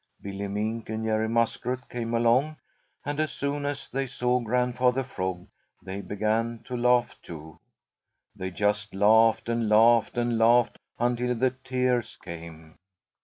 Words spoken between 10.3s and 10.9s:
laughed